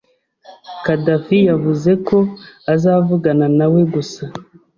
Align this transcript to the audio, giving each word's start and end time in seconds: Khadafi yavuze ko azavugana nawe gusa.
Khadafi 0.83 1.37
yavuze 1.49 1.91
ko 2.07 2.17
azavugana 2.73 3.45
nawe 3.57 3.81
gusa. 3.93 4.23